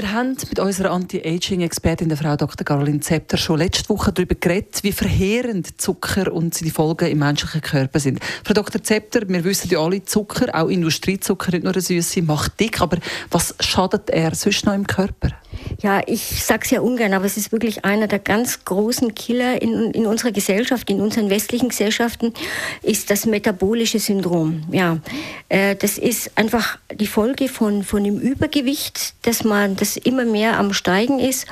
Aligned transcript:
wir 0.00 0.12
haben 0.12 0.34
mit 0.48 0.58
unserer 0.58 0.92
Anti-Aging-Expertin, 0.92 2.08
der 2.08 2.16
Frau 2.16 2.34
Dr. 2.34 2.64
Caroline 2.64 3.00
Zepter, 3.00 3.36
schon 3.36 3.58
letzte 3.58 3.90
Woche 3.90 4.12
darüber 4.12 4.34
geredet, 4.34 4.82
wie 4.82 4.92
verheerend 4.92 5.78
Zucker 5.78 6.32
und 6.32 6.54
seine 6.54 6.70
Folgen 6.70 7.10
im 7.10 7.18
menschlichen 7.18 7.60
Körper 7.60 8.00
sind. 8.00 8.18
Frau 8.42 8.54
Dr. 8.54 8.82
Zepter, 8.82 9.28
wir 9.28 9.44
wissen 9.44 9.68
ja 9.68 9.78
alle, 9.78 10.02
Zucker, 10.02 10.54
auch 10.54 10.68
Industriezucker, 10.68 11.52
nicht 11.52 11.64
nur 11.64 11.74
eine 11.74 11.82
Süße, 11.82 12.22
macht 12.22 12.58
dick. 12.58 12.80
Aber 12.80 12.96
was 13.30 13.54
schadet 13.60 14.08
er 14.08 14.34
sonst 14.34 14.64
noch 14.64 14.72
im 14.72 14.86
Körper? 14.86 15.32
Ja, 15.82 16.02
ich 16.06 16.44
sage 16.44 16.62
es 16.64 16.70
ja 16.70 16.80
ungern, 16.80 17.14
aber 17.14 17.24
es 17.24 17.38
ist 17.38 17.52
wirklich 17.52 17.84
einer 17.84 18.06
der 18.06 18.18
ganz 18.18 18.64
großen 18.64 19.14
Killer 19.14 19.62
in, 19.62 19.92
in 19.92 20.06
unserer 20.06 20.30
Gesellschaft, 20.30 20.90
in 20.90 21.00
unseren 21.00 21.30
westlichen 21.30 21.70
Gesellschaften, 21.70 22.34
ist 22.82 23.10
das 23.10 23.24
metabolische 23.24 23.98
Syndrom. 23.98 24.64
Ja, 24.70 24.98
äh, 25.48 25.76
das 25.76 25.96
ist 25.96 26.32
einfach 26.36 26.78
die 26.94 27.06
Folge 27.06 27.48
von, 27.48 27.82
von 27.82 28.04
dem 28.04 28.18
Übergewicht, 28.18 29.14
dass 29.22 29.42
man 29.42 29.76
das 29.76 29.96
immer 29.96 30.26
mehr 30.26 30.58
am 30.58 30.74
Steigen 30.74 31.18
ist. 31.18 31.46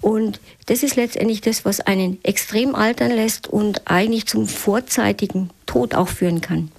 Und 0.00 0.40
das 0.66 0.82
ist 0.82 0.96
letztendlich 0.96 1.42
das, 1.42 1.66
was 1.66 1.80
einen 1.80 2.18
extrem 2.22 2.74
altern 2.74 3.10
lässt 3.12 3.48
und 3.48 3.82
eigentlich 3.84 4.26
zum 4.26 4.46
vorzeitigen 4.46 5.50
Tod 5.66 5.94
auch 5.94 6.08
führen 6.08 6.40
kann. 6.40 6.70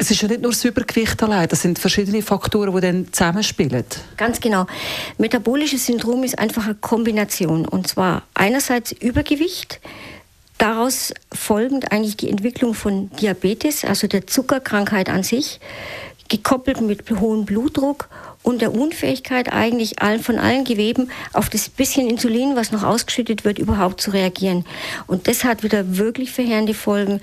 Es 0.00 0.12
ist 0.12 0.22
ja 0.22 0.28
nicht 0.28 0.42
nur 0.42 0.52
das 0.52 0.64
Übergewicht 0.64 1.20
allein, 1.24 1.48
das 1.48 1.62
sind 1.62 1.78
verschiedene 1.78 2.22
Faktoren, 2.22 2.72
die 2.74 2.80
dann 2.80 3.12
zusammenspielen. 3.12 3.84
Ganz 4.16 4.40
genau. 4.40 4.66
Metabolisches 5.18 5.86
Syndrom 5.86 6.22
ist 6.22 6.38
einfach 6.38 6.66
eine 6.66 6.76
Kombination. 6.76 7.66
Und 7.66 7.88
zwar 7.88 8.22
einerseits 8.32 8.92
Übergewicht, 8.92 9.80
daraus 10.56 11.12
folgend 11.32 11.90
eigentlich 11.90 12.16
die 12.16 12.30
Entwicklung 12.30 12.74
von 12.74 13.10
Diabetes, 13.16 13.84
also 13.84 14.06
der 14.06 14.28
Zuckerkrankheit 14.28 15.08
an 15.08 15.24
sich, 15.24 15.58
gekoppelt 16.28 16.80
mit 16.80 17.10
hohem 17.10 17.44
Blutdruck 17.44 18.08
und 18.42 18.62
der 18.62 18.74
Unfähigkeit 18.74 19.52
eigentlich 19.52 19.96
von 20.22 20.38
allen 20.38 20.64
Geweben 20.64 21.10
auf 21.32 21.50
das 21.50 21.68
bisschen 21.68 22.08
Insulin, 22.08 22.56
was 22.56 22.72
noch 22.72 22.82
ausgeschüttet 22.82 23.44
wird, 23.44 23.58
überhaupt 23.58 24.00
zu 24.00 24.10
reagieren. 24.10 24.64
Und 25.06 25.28
das 25.28 25.44
hat 25.44 25.62
wieder 25.62 25.98
wirklich 25.98 26.30
verheerende 26.30 26.74
Folgen. 26.74 27.20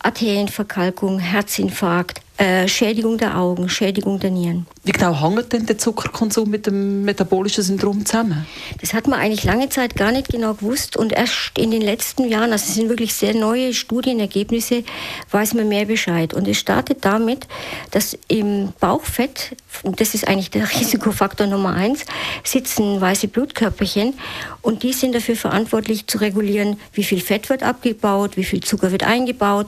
Arterienverkalkung, 0.00 1.18
Herzinfarkt, 1.18 2.20
äh, 2.38 2.68
Schädigung 2.68 3.18
der 3.18 3.36
Augen, 3.36 3.68
Schädigung 3.68 4.20
der 4.20 4.30
Nieren. 4.30 4.66
Wie 4.84 4.92
genau 4.92 5.20
hängt 5.20 5.52
denn 5.52 5.66
der 5.66 5.76
Zuckerkonsum 5.76 6.48
mit 6.48 6.66
dem 6.66 7.04
metabolischen 7.04 7.64
Syndrom 7.64 8.06
zusammen? 8.06 8.46
Das 8.80 8.94
hat 8.94 9.08
man 9.08 9.18
eigentlich 9.18 9.42
lange 9.42 9.68
Zeit 9.68 9.96
gar 9.96 10.12
nicht 10.12 10.28
genau 10.28 10.54
gewusst 10.54 10.96
und 10.96 11.12
erst 11.12 11.58
in 11.58 11.72
den 11.72 11.82
letzten 11.82 12.28
Jahren, 12.28 12.52
also 12.52 12.64
es 12.64 12.76
sind 12.76 12.88
wirklich 12.88 13.12
sehr 13.12 13.34
neue 13.34 13.74
Studienergebnisse, 13.74 14.84
weiß 15.32 15.54
man 15.54 15.68
mehr 15.68 15.86
Bescheid. 15.86 16.32
Und 16.32 16.46
es 16.46 16.58
startet 16.58 17.04
damit, 17.04 17.48
dass 17.90 18.16
im 18.28 18.72
Bauchfett, 18.78 19.56
und 19.82 20.00
das 20.00 20.14
ist 20.14 20.28
eigentlich 20.28 20.50
der 20.50 20.70
Risikofaktor 20.80 21.48
Nummer 21.48 21.74
eins, 21.74 22.04
sitzen 22.44 23.00
weiße 23.00 23.26
Blutkörperchen 23.26 24.14
und 24.62 24.84
die 24.84 24.92
sind 24.92 25.12
dafür 25.12 25.34
verantwortlich 25.34 26.06
zu 26.06 26.18
regulieren, 26.18 26.78
wie 26.92 27.02
viel 27.02 27.20
Fett 27.20 27.50
wird 27.50 27.64
abgebaut, 27.64 28.36
wie 28.36 28.44
viel 28.44 28.60
Zucker 28.60 28.92
wird 28.92 29.02
eingebaut 29.02 29.66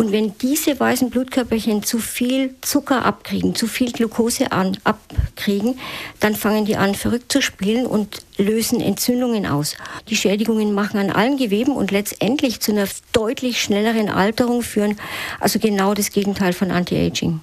und 0.00 0.12
wenn 0.12 0.32
diese 0.38 0.80
weißen 0.80 1.10
Blutkörperchen 1.10 1.82
zu 1.82 1.98
viel 1.98 2.54
Zucker 2.62 3.04
abkriegen, 3.04 3.54
zu 3.54 3.66
viel 3.66 3.92
Glucose 3.92 4.50
an, 4.50 4.78
abkriegen, 4.82 5.78
dann 6.20 6.34
fangen 6.34 6.64
die 6.64 6.76
an 6.76 6.94
verrückt 6.94 7.30
zu 7.30 7.42
spielen 7.42 7.84
und 7.84 8.22
lösen 8.38 8.80
Entzündungen 8.80 9.44
aus. 9.44 9.76
Die 10.08 10.16
Schädigungen 10.16 10.72
machen 10.72 10.98
an 10.98 11.10
allen 11.10 11.36
Geweben 11.36 11.72
und 11.72 11.90
letztendlich 11.90 12.60
zu 12.60 12.72
einer 12.72 12.86
deutlich 13.12 13.60
schnelleren 13.60 14.08
Alterung 14.08 14.62
führen. 14.62 14.96
Also 15.38 15.58
genau 15.58 15.92
das 15.92 16.12
Gegenteil 16.12 16.54
von 16.54 16.70
Anti-Aging. 16.70 17.40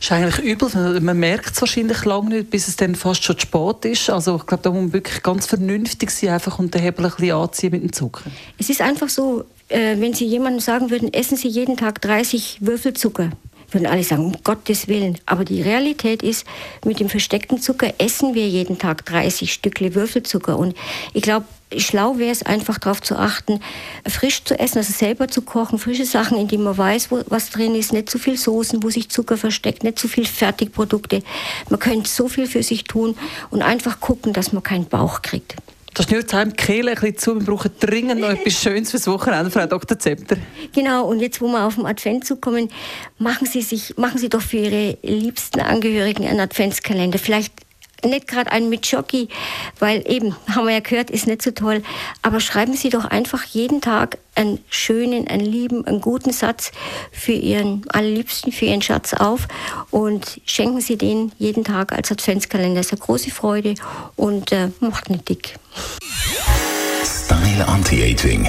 Das 0.00 0.06
ist 0.06 0.12
eigentlich 0.12 0.38
übel. 0.44 1.00
Man 1.00 1.18
merkt 1.20 1.54
es 1.54 1.60
wahrscheinlich 1.60 2.04
lange 2.04 2.30
nicht, 2.30 2.50
bis 2.50 2.66
es 2.66 2.74
dann 2.74 2.96
fast 2.96 3.22
schon 3.22 3.38
spät 3.38 3.84
ist. 3.84 4.10
Also 4.10 4.34
ich 4.34 4.46
glaube, 4.46 4.64
da 4.64 4.70
muss 4.70 4.80
man 4.80 4.92
wirklich 4.92 5.22
ganz 5.22 5.46
vernünftig 5.46 6.10
sein 6.10 6.30
einfach 6.30 6.58
und 6.58 6.74
den 6.74 6.82
Hebel 6.82 7.06
ein 7.06 7.12
bisschen 7.12 7.36
anziehen 7.36 7.70
mit 7.70 7.82
dem 7.84 7.92
Zucker. 7.92 8.28
Es 8.58 8.70
ist 8.70 8.80
einfach 8.80 9.08
so, 9.08 9.44
äh, 9.68 9.96
wenn 9.98 10.14
Sie 10.14 10.26
jemandem 10.26 10.60
sagen 10.60 10.90
würden, 10.90 11.12
essen 11.12 11.36
Sie 11.36 11.48
jeden 11.48 11.76
Tag 11.76 12.00
30 12.00 12.58
Würfel 12.60 12.94
Zucker, 12.94 13.30
würden 13.70 13.86
alle 13.86 14.04
sagen, 14.04 14.26
um 14.26 14.36
Gottes 14.44 14.88
Willen. 14.88 15.18
Aber 15.26 15.44
die 15.44 15.62
Realität 15.62 16.22
ist, 16.22 16.46
mit 16.84 17.00
dem 17.00 17.08
versteckten 17.08 17.60
Zucker 17.60 17.92
essen 17.98 18.34
wir 18.34 18.48
jeden 18.48 18.78
Tag 18.78 19.04
30 19.06 19.52
Stückle 19.52 19.94
Würfelzucker. 19.94 20.58
Und 20.58 20.76
ich 21.12 21.22
glaube, 21.22 21.46
schlau 21.76 22.18
wäre 22.18 22.30
es 22.30 22.44
einfach 22.44 22.78
darauf 22.78 23.02
zu 23.02 23.16
achten, 23.16 23.60
frisch 24.06 24.44
zu 24.44 24.58
essen, 24.58 24.78
also 24.78 24.92
selber 24.92 25.28
zu 25.28 25.42
kochen, 25.42 25.78
frische 25.78 26.06
Sachen, 26.06 26.38
in 26.38 26.48
denen 26.48 26.64
man 26.64 26.78
weiß, 26.78 27.10
wo, 27.10 27.22
was 27.26 27.50
drin 27.50 27.74
ist, 27.74 27.92
nicht 27.92 28.08
zu 28.08 28.18
viel 28.18 28.36
Soßen, 28.36 28.82
wo 28.82 28.90
sich 28.90 29.08
Zucker 29.08 29.36
versteckt, 29.36 29.82
nicht 29.82 29.98
zu 29.98 30.06
viel 30.06 30.26
Fertigprodukte. 30.26 31.22
Man 31.68 31.80
könnte 31.80 32.08
so 32.08 32.28
viel 32.28 32.46
für 32.46 32.62
sich 32.62 32.84
tun 32.84 33.16
und 33.50 33.62
einfach 33.62 34.00
gucken, 34.00 34.32
dass 34.32 34.52
man 34.52 34.62
keinen 34.62 34.86
Bauch 34.86 35.22
kriegt. 35.22 35.56
Das 35.96 36.04
schnürt 36.04 36.34
einem 36.34 36.50
die 36.50 36.56
Kehle 36.56 36.90
ein 36.90 36.94
bisschen 36.94 37.16
zu. 37.16 37.40
Wir 37.40 37.46
brauchen 37.46 37.70
dringend 37.80 38.20
noch 38.20 38.28
etwas 38.28 38.62
Schönes 38.62 38.90
fürs 38.90 39.06
Wochenende, 39.06 39.50
Frau 39.50 39.64
Dr. 39.64 39.98
Zepter. 39.98 40.36
Genau, 40.74 41.06
und 41.06 41.20
jetzt, 41.20 41.40
wo 41.40 41.48
wir 41.48 41.64
auf 41.64 41.76
den 41.76 41.86
Advent 41.86 42.26
zukommen, 42.26 42.68
machen 43.18 43.46
Sie, 43.46 43.62
sich, 43.62 43.96
machen 43.96 44.18
Sie 44.18 44.28
doch 44.28 44.42
für 44.42 44.58
Ihre 44.58 44.98
liebsten 45.00 45.60
Angehörigen 45.60 46.26
einen 46.26 46.40
Adventskalender. 46.40 47.18
Vielleicht 47.18 47.54
nicht 48.04 48.26
gerade 48.26 48.50
einen 48.52 48.68
mit 48.68 48.86
Jockey, 48.86 49.28
weil 49.78 50.04
eben, 50.10 50.36
haben 50.54 50.66
wir 50.66 50.74
ja 50.74 50.80
gehört, 50.80 51.10
ist 51.10 51.26
nicht 51.26 51.42
so 51.42 51.50
toll. 51.50 51.82
Aber 52.22 52.40
schreiben 52.40 52.74
Sie 52.74 52.90
doch 52.90 53.04
einfach 53.04 53.44
jeden 53.44 53.80
Tag 53.80 54.18
einen 54.34 54.58
schönen, 54.68 55.28
einen 55.28 55.46
lieben, 55.46 55.86
einen 55.86 56.00
guten 56.00 56.32
Satz 56.32 56.72
für 57.10 57.32
Ihren 57.32 57.84
allerliebsten, 57.88 58.52
für 58.52 58.66
Ihren 58.66 58.82
Schatz 58.82 59.14
auf 59.14 59.48
und 59.90 60.40
schenken 60.44 60.80
Sie 60.80 60.96
den 60.96 61.32
jeden 61.38 61.64
Tag 61.64 61.92
als 61.92 62.12
Adventskalender. 62.12 62.80
Das 62.80 62.86
ist 62.86 62.92
eine 62.92 63.00
große 63.00 63.30
Freude 63.30 63.74
und 64.16 64.52
äh, 64.52 64.68
macht 64.80 65.10
nicht 65.10 65.28
dick. 65.28 65.54
Style 67.04 67.66
Anti-Aging 67.66 68.48